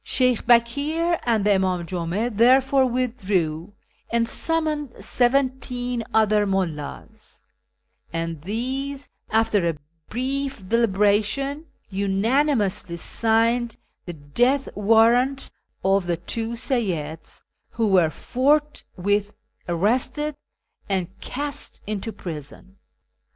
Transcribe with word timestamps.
*" 0.01 0.03
Sheykh 0.17 0.47
Bakir 0.47 1.19
and 1.27 1.45
the 1.45 1.51
Inidm 1.51 1.85
Jum 1.85 2.11
a 2.11 2.27
therefore 2.29 2.87
withdrew, 2.87 3.71
and 4.11 4.27
summoned 4.27 4.93
seventeen 4.99 6.03
other 6.11 6.47
mnllds; 6.47 7.41
and 8.11 8.41
these, 8.41 9.09
after 9.29 9.69
a 9.69 9.77
brief 10.09 10.67
deliberation, 10.67 11.67
unanimously 11.91 12.97
signed 12.97 13.77
the 14.07 14.13
death 14.13 14.69
warrant 14.73 15.51
of 15.85 16.07
the 16.07 16.17
two 16.17 16.53
Seyyids, 16.55 17.43
who 17.73 17.87
were 17.89 18.09
forthwith 18.09 19.33
arrested 19.69 20.35
and 20.89 21.09
cast 21.19 21.79
into 21.85 22.11
prison. 22.11 22.77